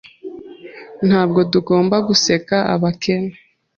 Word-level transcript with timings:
Ntabwo 1.07 1.39
tugomba 1.51 1.95
guseka 2.07 2.55
abakene. 2.73 3.33